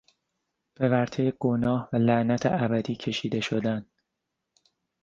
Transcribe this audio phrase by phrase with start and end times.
[0.73, 3.85] به ورطهی گناه و لعنت ابدی کشیده شدن